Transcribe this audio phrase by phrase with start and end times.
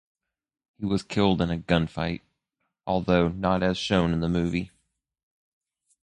[0.79, 2.21] He was killed in a gunfight,
[2.87, 4.71] although not as shown in the movie.